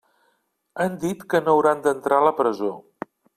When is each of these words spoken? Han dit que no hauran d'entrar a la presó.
Han 0.85 0.95
dit 1.03 1.21
que 1.33 1.41
no 1.49 1.53
hauran 1.57 1.85
d'entrar 1.85 2.19
a 2.23 2.27
la 2.29 2.33
presó. 2.41 2.73